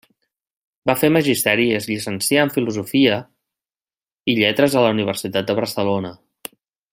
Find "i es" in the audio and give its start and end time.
1.71-1.87